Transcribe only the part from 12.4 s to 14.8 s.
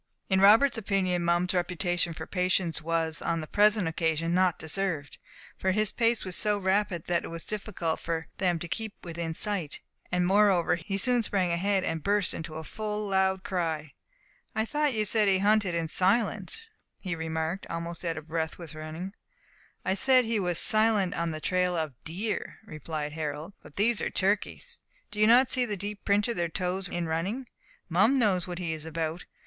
a full loud cry. "I